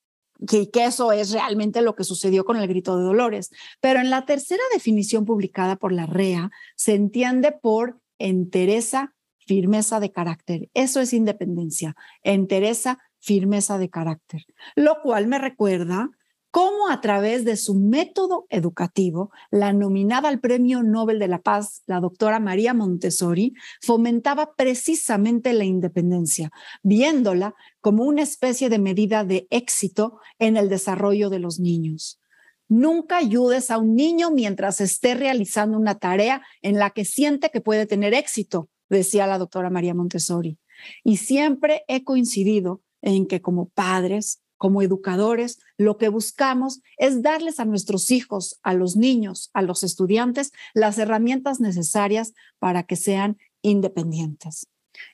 que, 0.47 0.69
que, 0.69 0.85
eso 0.85 1.11
es 1.11 1.31
realmente 1.31 1.81
lo 1.81 1.95
que 1.95 2.03
sucedió 2.03 2.45
con 2.45 2.57
el 2.57 2.67
grito 2.67 2.97
de 2.97 3.03
Dolores. 3.03 3.49
Pero 3.81 3.99
en 3.99 4.09
la 4.09 4.25
tercera 4.25 4.63
definición 4.73 5.25
publicada 5.25 5.75
por 5.75 5.91
la 5.91 6.05
REA 6.05 6.51
se 6.75 6.93
entiende 6.95 7.51
por 7.51 7.99
entereza, 8.19 9.13
firmeza 9.37 9.99
de 9.99 10.11
carácter. 10.11 10.69
Eso 10.73 10.99
es 10.99 11.13
independencia, 11.13 11.95
entereza, 12.23 12.99
firmeza 13.19 13.77
de 13.77 13.89
carácter. 13.89 14.45
Lo 14.75 15.01
cual 15.01 15.27
me 15.27 15.39
recuerda 15.39 16.09
cómo 16.53 16.87
a 16.87 17.01
través 17.01 17.45
de 17.45 17.57
su 17.57 17.73
método 17.73 18.45
educativo, 18.51 19.31
la 19.49 19.73
nominada 19.73 20.29
al 20.29 20.39
Premio 20.39 20.83
Nobel 20.83 21.17
de 21.17 21.27
la 21.27 21.41
Paz, 21.41 21.81
la 21.87 21.99
doctora 21.99 22.39
María 22.39 22.75
Montessori, 22.75 23.55
fomentaba 23.81 24.53
precisamente 24.55 25.51
la 25.53 25.65
independencia, 25.65 26.51
viéndola 26.83 27.55
como 27.81 28.03
una 28.03 28.21
especie 28.21 28.69
de 28.69 28.77
medida 28.77 29.23
de 29.23 29.47
éxito 29.49 30.19
en 30.37 30.55
el 30.55 30.69
desarrollo 30.69 31.31
de 31.31 31.39
los 31.39 31.59
niños. 31.59 32.21
Nunca 32.69 33.17
ayudes 33.17 33.71
a 33.71 33.79
un 33.79 33.95
niño 33.95 34.29
mientras 34.29 34.79
esté 34.79 35.15
realizando 35.15 35.75
una 35.79 35.95
tarea 35.95 36.43
en 36.61 36.77
la 36.77 36.91
que 36.91 37.03
siente 37.03 37.49
que 37.49 37.61
puede 37.61 37.87
tener 37.87 38.13
éxito, 38.13 38.69
decía 38.89 39.25
la 39.25 39.39
doctora 39.39 39.71
María 39.71 39.95
Montessori. 39.95 40.59
Y 41.03 41.17
siempre 41.17 41.83
he 41.87 42.03
coincidido 42.03 42.83
en 43.01 43.25
que 43.25 43.41
como 43.41 43.69
padres, 43.69 44.42
como 44.63 44.81
educadores, 44.81 45.59
lo 45.77 45.97
que 45.97 46.07
buscamos 46.07 46.81
es 46.95 47.21
darles 47.21 47.59
a 47.59 47.65
nuestros 47.65 48.11
hijos, 48.11 48.61
a 48.63 48.73
los 48.73 48.95
niños, 48.95 49.49
a 49.53 49.61
los 49.61 49.83
estudiantes, 49.83 50.53
las 50.73 50.97
herramientas 50.97 51.59
necesarias 51.59 52.33
para 52.59 52.83
que 52.83 52.95
sean 52.95 53.37
independientes. 53.61 54.69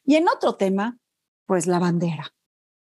Y 0.05 0.17
en 0.17 0.27
otro 0.29 0.53
tema, 0.53 0.99
pues 1.47 1.65
la 1.65 1.79
bandera. 1.79 2.31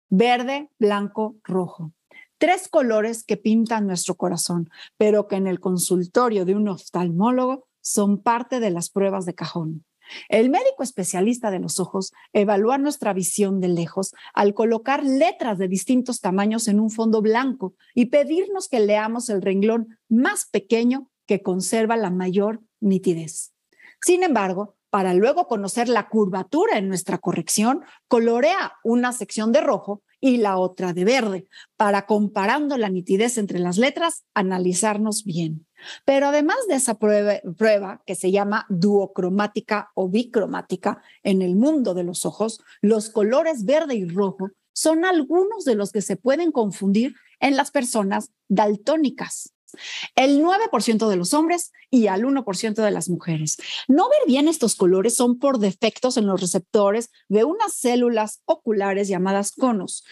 Verde, 0.09 0.71
blanco, 0.79 1.37
rojo. 1.45 1.93
Tres 2.39 2.69
colores 2.69 3.25
que 3.25 3.37
pintan 3.37 3.87
nuestro 3.87 4.15
corazón, 4.15 4.71
pero 4.97 5.29
que 5.29 5.37
en 5.37 5.47
el 5.47 5.61
consultorio 5.61 6.47
de 6.47 6.55
un 6.55 6.69
oftalmólogo 6.69 7.67
son 7.83 8.23
parte 8.23 8.59
de 8.59 8.71
las 8.71 8.89
pruebas 8.89 9.27
de 9.27 9.35
cajón. 9.35 9.85
El 10.29 10.51
médico 10.51 10.83
especialista 10.83 11.51
de 11.51 11.59
los 11.59 11.81
ojos 11.81 12.13
evalúa 12.33 12.79
nuestra 12.79 13.13
visión 13.13 13.61
de 13.61 13.69
lejos 13.69 14.15
al 14.33 14.55
colocar 14.55 15.05
letras 15.05 15.59
de 15.59 15.69
distintos 15.69 16.21
tamaños 16.21 16.69
en 16.69 16.81
un 16.81 16.91
fondo 16.91 17.23
blanco 17.23 17.75
y 17.95 18.07
pedirnos 18.07 18.69
que 18.69 18.81
leamos 18.81 19.29
el 19.29 19.43
renglón 19.43 19.99
más 20.09 20.47
pequeño 20.47 21.11
que 21.27 21.43
conserva 21.43 21.97
la 21.97 22.11
mayor 22.11 22.61
nitidez. 22.81 23.53
Sin 24.01 24.23
embargo, 24.23 24.77
para 24.91 25.13
luego 25.13 25.49
conocer 25.49 25.89
la 25.89 26.09
curvatura 26.09 26.79
en 26.79 26.87
nuestra 26.87 27.19
corrección, 27.19 27.83
colorea 28.07 28.75
una 28.85 29.13
sección 29.13 29.51
de 29.51 29.61
rojo 29.61 30.03
y 30.21 30.37
la 30.37 30.57
otra 30.57 30.93
de 30.93 31.05
verde, 31.05 31.49
para 31.77 32.07
comparando 32.07 32.79
la 32.79 32.89
nitidez 32.89 33.37
entre 33.37 33.59
las 33.59 33.77
letras, 33.77 34.25
analizarnos 34.35 35.25
bien. 35.25 35.67
Pero 36.05 36.29
además 36.29 36.57
de 36.69 36.75
esa 36.75 36.99
prueba, 36.99 38.03
que 38.07 38.15
se 38.15 38.31
llama 38.31 38.67
duocromática 38.69 39.91
o 39.95 40.09
bicromática 40.09 41.03
en 41.23 41.43
el 41.43 41.57
mundo 41.57 41.95
de 41.95 42.05
los 42.05 42.27
ojos, 42.27 42.61
los 42.81 43.11
colores 43.11 43.65
verde 43.65 43.95
y 43.95 44.07
rojo 44.07 44.51
son 44.73 45.05
algunos 45.05 45.65
de 45.65 45.77
los 45.77 45.93
que 45.93 46.03
se 46.03 46.17
pueden 46.17 46.51
confundir 46.51 47.15
en 47.41 47.57
las 47.57 47.71
personas 47.71 48.31
daltónicas. 48.49 49.55
El 50.15 50.41
9% 50.41 51.09
de 51.09 51.17
los 51.17 51.35
hombres 51.35 51.73
y 51.91 52.07
al 52.07 52.23
1% 52.23 52.75
de 52.75 52.91
las 52.91 53.09
mujeres. 53.09 53.57
No 53.89 54.09
ver 54.09 54.21
bien 54.27 54.49
estos 54.49 54.77
colores 54.77 55.17
son 55.17 55.39
por 55.39 55.59
defectos 55.59 56.17
en 56.17 56.27
los 56.27 56.41
receptores 56.41 57.11
de 57.29 57.45
unas 57.45 57.75
células 57.75 58.43
oculares 58.45 59.09
llamadas 59.09 59.53
conos. 59.53 60.05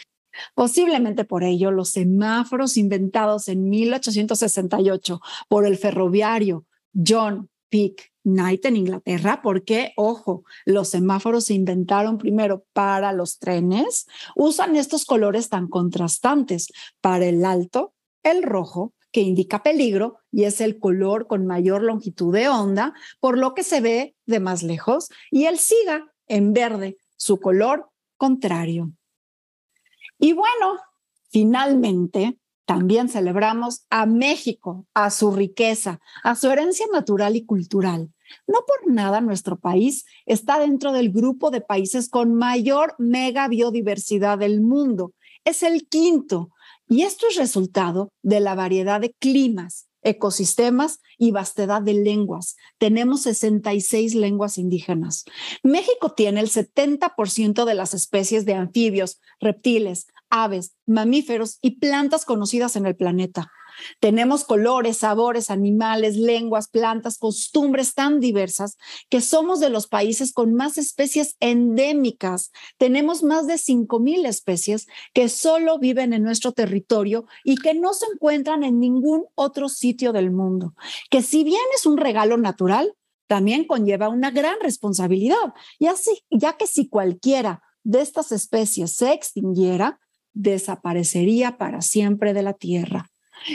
Posiblemente 0.54 1.24
por 1.24 1.44
ello, 1.44 1.70
los 1.70 1.90
semáforos 1.90 2.76
inventados 2.76 3.48
en 3.48 3.68
1868 3.68 5.20
por 5.48 5.66
el 5.66 5.76
ferroviario 5.76 6.66
John 6.94 7.48
Pick 7.68 8.12
Knight 8.24 8.64
en 8.66 8.76
Inglaterra, 8.76 9.40
porque, 9.42 9.92
ojo, 9.96 10.44
los 10.64 10.88
semáforos 10.88 11.46
se 11.46 11.54
inventaron 11.54 12.18
primero 12.18 12.64
para 12.72 13.12
los 13.12 13.38
trenes, 13.38 14.06
usan 14.36 14.76
estos 14.76 15.04
colores 15.04 15.48
tan 15.48 15.68
contrastantes. 15.68 16.68
Para 17.00 17.26
el 17.26 17.44
alto, 17.44 17.94
el 18.22 18.42
rojo, 18.42 18.94
que 19.10 19.20
indica 19.20 19.62
peligro 19.62 20.18
y 20.30 20.44
es 20.44 20.60
el 20.60 20.78
color 20.78 21.26
con 21.26 21.46
mayor 21.46 21.82
longitud 21.82 22.32
de 22.32 22.48
onda, 22.48 22.94
por 23.20 23.38
lo 23.38 23.54
que 23.54 23.62
se 23.62 23.80
ve 23.80 24.16
de 24.26 24.40
más 24.40 24.62
lejos, 24.62 25.08
y 25.30 25.44
el 25.44 25.58
siga 25.58 26.12
en 26.26 26.52
verde, 26.52 26.96
su 27.16 27.38
color 27.38 27.90
contrario. 28.16 28.92
Y 30.22 30.34
bueno, 30.34 30.78
finalmente, 31.32 32.38
también 32.64 33.08
celebramos 33.08 33.86
a 33.90 34.06
México, 34.06 34.86
a 34.94 35.10
su 35.10 35.32
riqueza, 35.32 35.98
a 36.22 36.36
su 36.36 36.48
herencia 36.48 36.86
natural 36.92 37.34
y 37.34 37.44
cultural. 37.44 38.12
No 38.46 38.60
por 38.64 38.92
nada 38.92 39.20
nuestro 39.20 39.58
país 39.58 40.04
está 40.24 40.60
dentro 40.60 40.92
del 40.92 41.10
grupo 41.10 41.50
de 41.50 41.60
países 41.60 42.08
con 42.08 42.34
mayor 42.34 42.94
mega 42.98 43.48
biodiversidad 43.48 44.38
del 44.38 44.60
mundo. 44.60 45.12
Es 45.44 45.64
el 45.64 45.88
quinto. 45.88 46.50
Y 46.86 47.02
esto 47.02 47.26
es 47.26 47.34
resultado 47.34 48.12
de 48.22 48.38
la 48.38 48.54
variedad 48.54 49.00
de 49.00 49.14
climas, 49.18 49.88
ecosistemas 50.02 51.00
y 51.18 51.30
vastedad 51.30 51.80
de 51.82 51.94
lenguas. 51.94 52.56
Tenemos 52.78 53.22
66 53.22 54.14
lenguas 54.14 54.58
indígenas. 54.58 55.24
México 55.62 56.12
tiene 56.12 56.40
el 56.40 56.50
70% 56.50 57.64
de 57.64 57.74
las 57.74 57.94
especies 57.94 58.44
de 58.44 58.54
anfibios, 58.54 59.20
reptiles, 59.40 60.06
aves, 60.32 60.74
mamíferos 60.86 61.58
y 61.60 61.78
plantas 61.78 62.24
conocidas 62.24 62.74
en 62.74 62.86
el 62.86 62.96
planeta. 62.96 63.52
Tenemos 64.00 64.44
colores, 64.44 64.98
sabores, 64.98 65.50
animales, 65.50 66.16
lenguas, 66.16 66.68
plantas, 66.68 67.18
costumbres 67.18 67.94
tan 67.94 68.20
diversas 68.20 68.76
que 69.08 69.20
somos 69.20 69.60
de 69.60 69.70
los 69.70 69.86
países 69.86 70.32
con 70.32 70.54
más 70.54 70.78
especies 70.78 71.36
endémicas. 71.40 72.50
Tenemos 72.78 73.22
más 73.22 73.46
de 73.46 73.54
5.000 73.54 74.26
especies 74.26 74.86
que 75.12 75.28
solo 75.28 75.78
viven 75.78 76.12
en 76.12 76.22
nuestro 76.22 76.52
territorio 76.52 77.26
y 77.44 77.56
que 77.56 77.74
no 77.74 77.92
se 77.94 78.06
encuentran 78.12 78.64
en 78.64 78.80
ningún 78.80 79.26
otro 79.34 79.68
sitio 79.68 80.12
del 80.12 80.30
mundo. 80.30 80.74
Que 81.10 81.22
si 81.22 81.44
bien 81.44 81.62
es 81.76 81.86
un 81.86 81.96
regalo 81.96 82.36
natural, 82.36 82.94
también 83.26 83.64
conlleva 83.64 84.08
una 84.08 84.30
gran 84.30 84.56
responsabilidad. 84.60 85.54
Y 85.78 85.86
así, 85.86 86.22
ya 86.30 86.56
que 86.56 86.66
si 86.66 86.88
cualquiera 86.88 87.62
de 87.84 88.00
estas 88.00 88.30
especies 88.32 88.94
se 88.94 89.12
extinguiera, 89.12 90.01
desaparecería 90.34 91.58
para 91.58 91.82
siempre 91.82 92.34
de 92.34 92.42
la 92.42 92.54
tierra. 92.54 93.10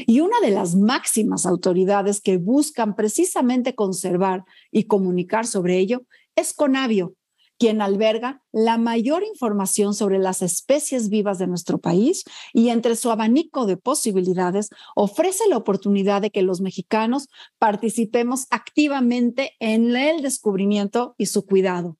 Y 0.05 0.19
una 0.19 0.39
de 0.41 0.51
las 0.51 0.75
máximas 0.75 1.46
autoridades 1.46 2.22
que 2.22 2.38
buscan 2.38 2.96
precisamente 2.96 3.75
conservar 3.75 4.43
y 4.72 4.84
comunicar 4.84 5.48
sobre 5.48 5.77
ello 5.77 6.01
es 6.36 6.53
Conavio, 6.53 7.15
quien 7.57 7.81
alberga 7.81 8.43
la 8.51 8.77
mayor 8.77 9.24
información 9.24 9.93
sobre 9.93 10.19
las 10.19 10.41
especies 10.41 11.10
vivas 11.10 11.39
de 11.39 11.48
nuestro 11.48 11.79
país 11.79 12.24
y 12.53 12.69
entre 12.69 12.96
su 12.96 13.10
abanico 13.10 13.65
de 13.65 13.77
posibilidades 13.77 14.69
ofrece 14.96 15.48
la 15.50 15.57
oportunidad 15.57 16.22
de 16.22 16.29
que 16.29 16.43
los 16.43 16.62
mexicanos 16.62 17.29
participemos 17.57 18.46
activamente 18.51 19.53
en 19.60 19.96
el 19.96 20.22
descubrimiento 20.22 21.15
y 21.17 21.27
su 21.27 21.46
cuidado. 21.46 21.98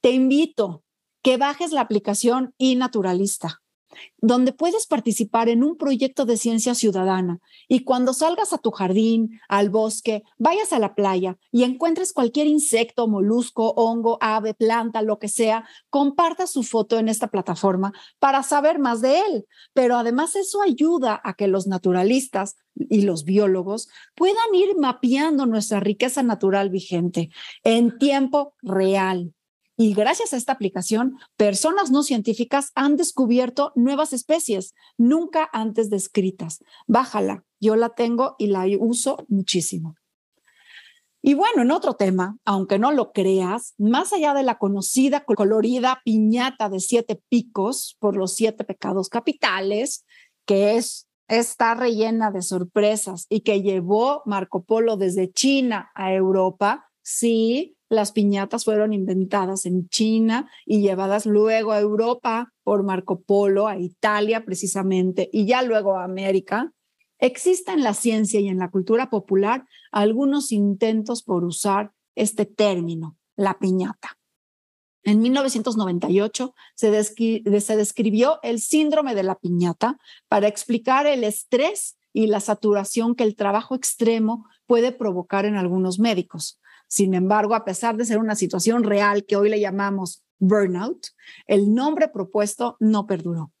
Te 0.00 0.12
invito 0.12 0.82
que 1.22 1.36
bajes 1.36 1.72
la 1.72 1.82
aplicación 1.82 2.54
y 2.56 2.76
naturalista 2.76 3.60
donde 4.18 4.52
puedes 4.52 4.86
participar 4.86 5.48
en 5.48 5.62
un 5.62 5.76
proyecto 5.76 6.24
de 6.24 6.36
ciencia 6.36 6.74
ciudadana 6.74 7.40
y 7.68 7.84
cuando 7.84 8.12
salgas 8.12 8.52
a 8.52 8.58
tu 8.58 8.70
jardín, 8.70 9.40
al 9.48 9.70
bosque, 9.70 10.22
vayas 10.38 10.72
a 10.72 10.78
la 10.78 10.94
playa 10.94 11.38
y 11.52 11.64
encuentres 11.64 12.12
cualquier 12.12 12.46
insecto, 12.46 13.08
molusco, 13.08 13.70
hongo, 13.76 14.18
ave, 14.20 14.54
planta, 14.54 15.02
lo 15.02 15.18
que 15.18 15.28
sea, 15.28 15.68
comparta 15.90 16.46
su 16.46 16.62
foto 16.62 16.98
en 16.98 17.08
esta 17.08 17.28
plataforma 17.28 17.92
para 18.18 18.42
saber 18.42 18.78
más 18.78 19.00
de 19.00 19.20
él. 19.20 19.46
Pero 19.72 19.96
además 19.96 20.36
eso 20.36 20.62
ayuda 20.62 21.20
a 21.22 21.34
que 21.34 21.48
los 21.48 21.66
naturalistas 21.66 22.56
y 22.74 23.02
los 23.02 23.24
biólogos 23.24 23.88
puedan 24.14 24.54
ir 24.54 24.76
mapeando 24.76 25.46
nuestra 25.46 25.80
riqueza 25.80 26.22
natural 26.22 26.70
vigente 26.70 27.30
en 27.64 27.98
tiempo 27.98 28.54
real 28.62 29.32
y 29.76 29.92
gracias 29.94 30.32
a 30.32 30.36
esta 30.36 30.52
aplicación, 30.52 31.18
personas 31.36 31.90
no 31.90 32.02
científicas 32.02 32.72
han 32.74 32.96
descubierto 32.96 33.72
nuevas 33.74 34.12
especies 34.12 34.74
nunca 34.96 35.48
antes 35.52 35.90
descritas. 35.90 36.60
Bájala, 36.86 37.44
yo 37.60 37.76
la 37.76 37.90
tengo 37.90 38.36
y 38.38 38.46
la 38.46 38.66
uso 38.78 39.24
muchísimo. 39.28 39.96
Y 41.22 41.34
bueno, 41.34 41.62
en 41.62 41.72
otro 41.72 41.94
tema, 41.94 42.38
aunque 42.44 42.78
no 42.78 42.92
lo 42.92 43.12
creas, 43.12 43.74
más 43.78 44.12
allá 44.12 44.32
de 44.32 44.44
la 44.44 44.58
conocida 44.58 45.24
colorida 45.24 46.00
piñata 46.04 46.68
de 46.68 46.80
siete 46.80 47.20
picos 47.28 47.96
por 47.98 48.16
los 48.16 48.34
siete 48.34 48.64
pecados 48.64 49.08
capitales, 49.08 50.04
que 50.46 50.76
es 50.76 51.08
está 51.28 51.74
rellena 51.74 52.30
de 52.30 52.42
sorpresas 52.42 53.26
y 53.28 53.40
que 53.40 53.62
llevó 53.62 54.22
Marco 54.26 54.62
Polo 54.62 54.96
desde 54.96 55.32
China 55.32 55.90
a 55.94 56.12
Europa, 56.14 56.86
sí, 57.02 57.75
las 57.88 58.12
piñatas 58.12 58.64
fueron 58.64 58.92
inventadas 58.92 59.66
en 59.66 59.88
China 59.88 60.50
y 60.64 60.80
llevadas 60.80 61.26
luego 61.26 61.72
a 61.72 61.80
Europa 61.80 62.52
por 62.64 62.82
Marco 62.82 63.20
Polo, 63.20 63.68
a 63.68 63.78
Italia 63.78 64.44
precisamente, 64.44 65.28
y 65.32 65.46
ya 65.46 65.62
luego 65.62 65.96
a 65.96 66.04
América. 66.04 66.72
Existe 67.18 67.72
en 67.72 67.82
la 67.82 67.94
ciencia 67.94 68.40
y 68.40 68.48
en 68.48 68.58
la 68.58 68.70
cultura 68.70 69.08
popular 69.08 69.64
algunos 69.92 70.52
intentos 70.52 71.22
por 71.22 71.44
usar 71.44 71.92
este 72.14 72.44
término, 72.44 73.16
la 73.36 73.58
piñata. 73.58 74.18
En 75.04 75.20
1998 75.20 76.54
se, 76.74 77.04
se 77.04 77.76
describió 77.76 78.40
el 78.42 78.60
síndrome 78.60 79.14
de 79.14 79.22
la 79.22 79.36
piñata 79.36 79.98
para 80.28 80.48
explicar 80.48 81.06
el 81.06 81.22
estrés 81.22 81.96
y 82.12 82.26
la 82.26 82.40
saturación 82.40 83.14
que 83.14 83.22
el 83.22 83.36
trabajo 83.36 83.76
extremo 83.76 84.46
puede 84.66 84.90
provocar 84.90 85.44
en 85.44 85.54
algunos 85.54 86.00
médicos. 86.00 86.60
Sin 86.88 87.14
embargo, 87.14 87.54
a 87.54 87.64
pesar 87.64 87.96
de 87.96 88.04
ser 88.04 88.18
una 88.18 88.36
situación 88.36 88.84
real 88.84 89.24
que 89.24 89.36
hoy 89.36 89.48
le 89.48 89.60
llamamos 89.60 90.22
burnout, 90.38 91.08
el 91.46 91.74
nombre 91.74 92.08
propuesto 92.08 92.76
no 92.80 93.06
perduró. 93.06 93.52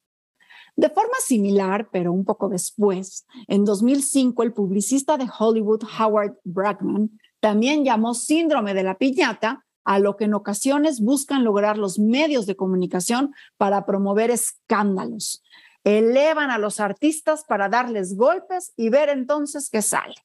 De 0.76 0.90
forma 0.90 1.16
similar, 1.20 1.88
pero 1.90 2.12
un 2.12 2.24
poco 2.24 2.48
después, 2.48 3.26
en 3.48 3.64
2005, 3.64 4.42
el 4.42 4.52
publicista 4.52 5.16
de 5.16 5.26
Hollywood 5.38 5.82
Howard 5.98 6.36
Brackman 6.44 7.18
también 7.40 7.84
llamó 7.84 8.12
síndrome 8.12 8.74
de 8.74 8.82
la 8.82 8.98
piñata 8.98 9.64
a 9.84 9.98
lo 9.98 10.16
que 10.16 10.24
en 10.24 10.34
ocasiones 10.34 11.00
buscan 11.00 11.44
lograr 11.44 11.78
los 11.78 11.98
medios 11.98 12.44
de 12.44 12.56
comunicación 12.56 13.34
para 13.56 13.86
promover 13.86 14.30
escándalos. 14.30 15.42
Elevan 15.84 16.50
a 16.50 16.58
los 16.58 16.80
artistas 16.80 17.44
para 17.44 17.68
darles 17.68 18.16
golpes 18.16 18.72
y 18.76 18.90
ver 18.90 19.08
entonces 19.08 19.70
qué 19.70 19.80
sale. 19.80 20.16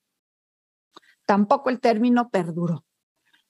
Tampoco 1.25 1.69
el 1.69 1.79
término 1.79 2.29
perduró. 2.29 2.83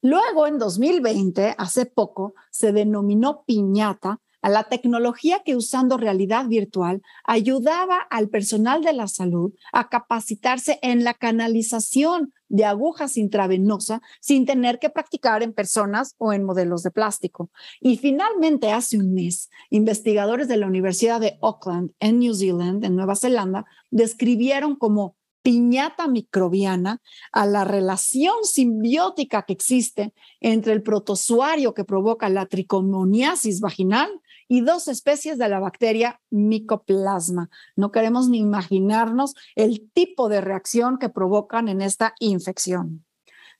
Luego, 0.01 0.47
en 0.47 0.57
2020, 0.57 1.55
hace 1.57 1.85
poco, 1.85 2.33
se 2.49 2.71
denominó 2.71 3.43
piñata 3.45 4.19
a 4.41 4.49
la 4.49 4.63
tecnología 4.63 5.41
que 5.45 5.55
usando 5.55 5.97
realidad 5.97 6.47
virtual 6.47 7.01
ayudaba 7.23 7.99
al 8.09 8.29
personal 8.29 8.83
de 8.83 8.93
la 8.93 9.07
salud 9.07 9.53
a 9.71 9.89
capacitarse 9.89 10.79
en 10.81 11.03
la 11.03 11.13
canalización 11.13 12.33
de 12.49 12.65
agujas 12.65 13.17
intravenosa 13.17 14.01
sin 14.19 14.45
tener 14.45 14.79
que 14.79 14.89
practicar 14.89 15.43
en 15.43 15.53
personas 15.53 16.15
o 16.17 16.33
en 16.33 16.43
modelos 16.43 16.83
de 16.83 16.91
plástico. 16.91 17.49
Y 17.79 17.97
finalmente, 17.97 18.71
hace 18.71 18.97
un 18.97 19.13
mes, 19.13 19.49
investigadores 19.69 20.47
de 20.47 20.57
la 20.57 20.67
Universidad 20.67 21.21
de 21.21 21.37
Auckland 21.41 21.91
en 21.99 22.19
New 22.19 22.33
Zealand, 22.33 22.83
en 22.83 22.95
Nueva 22.95 23.15
Zelanda, 23.15 23.65
describieron 23.91 24.75
como 24.75 25.15
piñata 25.41 26.07
microbiana 26.07 27.01
a 27.31 27.45
la 27.45 27.63
relación 27.63 28.43
simbiótica 28.43 29.43
que 29.43 29.53
existe 29.53 30.13
entre 30.39 30.73
el 30.73 30.83
protozoario 30.83 31.73
que 31.73 31.83
provoca 31.83 32.29
la 32.29 32.45
tricomoniasis 32.45 33.59
vaginal 33.59 34.09
y 34.47 34.61
dos 34.61 34.87
especies 34.87 35.37
de 35.37 35.47
la 35.47 35.59
bacteria 35.59 36.19
micoplasma. 36.29 37.49
No 37.75 37.91
queremos 37.91 38.27
ni 38.29 38.39
imaginarnos 38.39 39.33
el 39.55 39.89
tipo 39.93 40.27
de 40.27 40.41
reacción 40.41 40.97
que 40.97 41.09
provocan 41.09 41.69
en 41.69 41.81
esta 41.81 42.15
infección. 42.19 43.05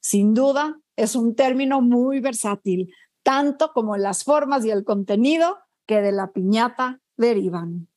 Sin 0.02 0.34
duda, 0.34 0.80
es 0.96 1.16
un 1.16 1.36
término 1.36 1.82
muy 1.82 2.20
versátil, 2.20 2.94
tanto 3.24 3.72
como 3.72 3.98
las 3.98 4.24
formas 4.24 4.66
y 4.66 4.72
el 4.72 4.84
contenido 4.84 5.60
que 5.86 6.02
de 6.02 6.12
la 6.12 6.32
piñata 6.32 7.00
derivan. 7.18 7.88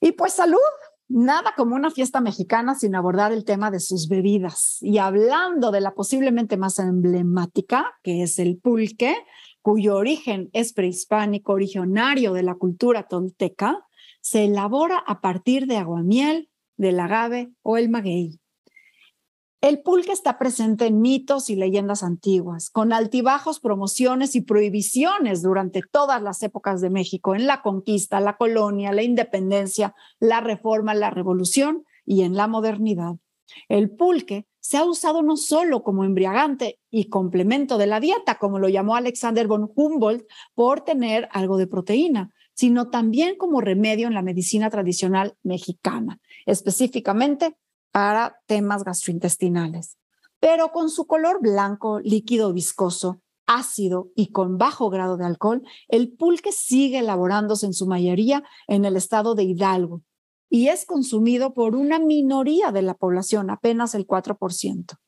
Y 0.00 0.12
pues 0.12 0.32
salud, 0.32 0.58
nada 1.12 1.54
como 1.56 1.76
una 1.76 1.90
fiesta 1.90 2.20
mexicana 2.20 2.74
sin 2.74 2.94
abordar 2.94 3.32
el 3.32 3.44
tema 3.44 3.70
de 3.70 3.80
sus 3.80 4.08
bebidas. 4.08 4.78
Y 4.80 4.98
hablando 4.98 5.70
de 5.70 5.80
la 5.80 5.94
posiblemente 5.94 6.56
más 6.56 6.78
emblemática, 6.78 7.92
que 8.02 8.22
es 8.22 8.38
el 8.38 8.58
pulque, 8.58 9.14
cuyo 9.60 9.96
origen 9.96 10.50
es 10.52 10.72
prehispánico, 10.72 11.52
originario 11.52 12.32
de 12.32 12.42
la 12.42 12.54
cultura 12.54 13.04
tolteca, 13.04 13.86
se 14.20 14.44
elabora 14.44 14.98
a 14.98 15.20
partir 15.20 15.66
de 15.66 15.76
aguamiel, 15.76 16.48
del 16.76 16.98
agave 16.98 17.52
o 17.62 17.76
el 17.76 17.88
maguey. 17.88 18.40
El 19.62 19.80
pulque 19.80 20.10
está 20.10 20.40
presente 20.40 20.86
en 20.86 21.00
mitos 21.00 21.48
y 21.48 21.54
leyendas 21.54 22.02
antiguas, 22.02 22.68
con 22.68 22.92
altibajos, 22.92 23.60
promociones 23.60 24.34
y 24.34 24.40
prohibiciones 24.40 25.40
durante 25.40 25.82
todas 25.88 26.20
las 26.20 26.42
épocas 26.42 26.80
de 26.80 26.90
México, 26.90 27.36
en 27.36 27.46
la 27.46 27.62
conquista, 27.62 28.18
la 28.18 28.36
colonia, 28.36 28.90
la 28.90 29.04
independencia, 29.04 29.94
la 30.18 30.40
reforma, 30.40 30.94
la 30.94 31.10
revolución 31.10 31.84
y 32.04 32.22
en 32.22 32.34
la 32.34 32.48
modernidad. 32.48 33.14
El 33.68 33.88
pulque 33.90 34.48
se 34.58 34.78
ha 34.78 34.84
usado 34.84 35.22
no 35.22 35.36
solo 35.36 35.84
como 35.84 36.02
embriagante 36.02 36.80
y 36.90 37.08
complemento 37.08 37.78
de 37.78 37.86
la 37.86 38.00
dieta, 38.00 38.38
como 38.38 38.58
lo 38.58 38.68
llamó 38.68 38.96
Alexander 38.96 39.46
von 39.46 39.70
Humboldt, 39.72 40.26
por 40.54 40.80
tener 40.80 41.28
algo 41.30 41.56
de 41.56 41.68
proteína, 41.68 42.34
sino 42.52 42.90
también 42.90 43.36
como 43.36 43.60
remedio 43.60 44.08
en 44.08 44.14
la 44.14 44.22
medicina 44.22 44.70
tradicional 44.70 45.36
mexicana, 45.44 46.18
específicamente 46.46 47.56
para 47.92 48.40
temas 48.46 48.84
gastrointestinales. 48.84 49.98
Pero 50.40 50.72
con 50.72 50.90
su 50.90 51.06
color 51.06 51.40
blanco, 51.40 52.00
líquido 52.00 52.52
viscoso, 52.52 53.20
ácido 53.46 54.10
y 54.16 54.32
con 54.32 54.58
bajo 54.58 54.90
grado 54.90 55.16
de 55.16 55.26
alcohol, 55.26 55.62
el 55.88 56.12
pulque 56.12 56.50
sigue 56.52 56.98
elaborándose 56.98 57.66
en 57.66 57.74
su 57.74 57.86
mayoría 57.86 58.42
en 58.66 58.84
el 58.84 58.96
estado 58.96 59.34
de 59.34 59.44
Hidalgo 59.44 60.02
y 60.48 60.68
es 60.68 60.84
consumido 60.84 61.54
por 61.54 61.74
una 61.74 61.98
minoría 61.98 62.72
de 62.72 62.82
la 62.82 62.92
población, 62.92 63.48
apenas 63.48 63.94
el 63.94 64.06
4%. 64.06 64.98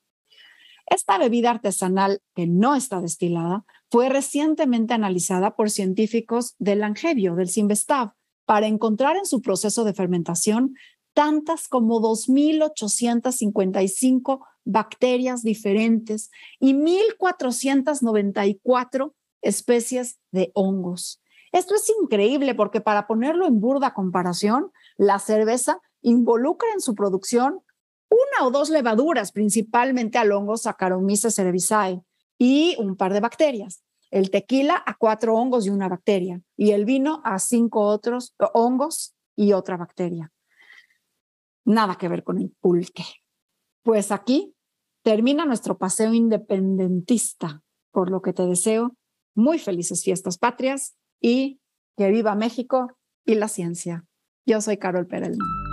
Esta 0.86 1.18
bebida 1.18 1.50
artesanal 1.50 2.22
que 2.34 2.46
no 2.46 2.74
está 2.74 3.02
destilada 3.02 3.64
fue 3.90 4.08
recientemente 4.08 4.94
analizada 4.94 5.54
por 5.54 5.70
científicos 5.70 6.54
del 6.58 6.82
Angevio, 6.82 7.34
del 7.34 7.50
Simvestav, 7.50 8.12
para 8.46 8.66
encontrar 8.66 9.16
en 9.16 9.26
su 9.26 9.42
proceso 9.42 9.84
de 9.84 9.92
fermentación 9.92 10.76
tantas 11.14 11.68
como 11.68 12.00
2.855 12.00 14.40
bacterias 14.64 15.42
diferentes 15.42 16.30
y 16.58 16.74
1.494 16.74 19.12
especies 19.42 20.18
de 20.32 20.50
hongos. 20.54 21.20
Esto 21.52 21.76
es 21.76 21.88
increíble 22.02 22.54
porque 22.54 22.80
para 22.80 23.06
ponerlo 23.06 23.46
en 23.46 23.60
burda 23.60 23.94
comparación, 23.94 24.72
la 24.96 25.20
cerveza 25.20 25.80
involucra 26.02 26.68
en 26.72 26.80
su 26.80 26.94
producción 26.94 27.60
una 28.10 28.46
o 28.46 28.50
dos 28.50 28.68
levaduras, 28.70 29.32
principalmente 29.32 30.18
al 30.18 30.30
hongo 30.32 30.56
Saccharomyces 30.56 31.34
cerevisiae 31.34 32.02
y 32.38 32.76
un 32.78 32.96
par 32.96 33.12
de 33.12 33.20
bacterias. 33.20 33.82
El 34.10 34.30
tequila 34.30 34.82
a 34.84 34.96
cuatro 34.96 35.34
hongos 35.34 35.66
y 35.66 35.70
una 35.70 35.88
bacteria 35.88 36.40
y 36.56 36.72
el 36.72 36.84
vino 36.84 37.22
a 37.24 37.38
cinco 37.38 37.82
otros 37.82 38.34
hongos 38.52 39.14
y 39.36 39.52
otra 39.52 39.76
bacteria 39.76 40.33
nada 41.64 41.96
que 41.96 42.08
ver 42.08 42.24
con 42.24 42.38
el 42.38 42.50
pulque. 42.60 43.04
Pues 43.82 44.12
aquí 44.12 44.54
termina 45.02 45.44
nuestro 45.44 45.76
paseo 45.78 46.12
independentista, 46.14 47.62
por 47.92 48.10
lo 48.10 48.22
que 48.22 48.32
te 48.32 48.46
deseo 48.46 48.96
muy 49.34 49.58
felices 49.58 50.02
fiestas 50.02 50.38
patrias 50.38 50.96
y 51.20 51.60
que 51.96 52.10
viva 52.10 52.34
México 52.34 52.96
y 53.24 53.34
la 53.34 53.48
ciencia. 53.48 54.04
Yo 54.46 54.60
soy 54.60 54.78
Carol 54.78 55.06
Perelman. 55.06 55.63